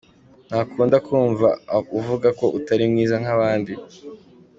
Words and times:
Ntakunda 0.47 0.97
kumva 1.07 1.47
uvuga 1.99 2.27
ko 2.39 2.45
utari 2.57 2.83
mwiza 2.91 3.15
nk’abandi. 3.21 3.73